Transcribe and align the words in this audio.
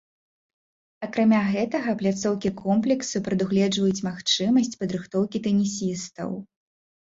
Акрамя 1.07 1.41
гэтага, 1.55 1.89
пляцоўкі 1.99 2.51
комплексу 2.61 3.21
прадугледжваюць 3.27 4.03
магчымасць 4.09 4.73
падрыхтоўкі 4.81 5.43
тэнісістаў. 5.51 6.35